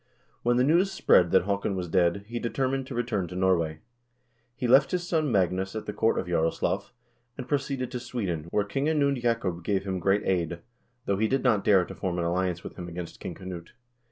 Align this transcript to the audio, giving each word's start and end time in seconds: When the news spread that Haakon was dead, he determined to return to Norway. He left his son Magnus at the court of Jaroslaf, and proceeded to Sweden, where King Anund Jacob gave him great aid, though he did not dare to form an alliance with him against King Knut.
When 0.41 0.57
the 0.57 0.63
news 0.63 0.91
spread 0.91 1.29
that 1.29 1.43
Haakon 1.43 1.75
was 1.75 1.87
dead, 1.87 2.23
he 2.27 2.39
determined 2.39 2.87
to 2.87 2.95
return 2.95 3.27
to 3.27 3.35
Norway. 3.35 3.81
He 4.55 4.67
left 4.67 4.89
his 4.89 5.07
son 5.07 5.31
Magnus 5.31 5.75
at 5.75 5.85
the 5.85 5.93
court 5.93 6.17
of 6.17 6.25
Jaroslaf, 6.25 6.89
and 7.37 7.47
proceeded 7.47 7.91
to 7.91 7.99
Sweden, 7.99 8.45
where 8.49 8.65
King 8.65 8.85
Anund 8.87 9.21
Jacob 9.21 9.63
gave 9.63 9.83
him 9.83 9.99
great 9.99 10.23
aid, 10.25 10.61
though 11.05 11.17
he 11.17 11.27
did 11.27 11.43
not 11.43 11.63
dare 11.63 11.85
to 11.85 11.93
form 11.93 12.17
an 12.17 12.25
alliance 12.25 12.63
with 12.63 12.77
him 12.77 12.87
against 12.89 13.19
King 13.19 13.35
Knut. 13.35 13.73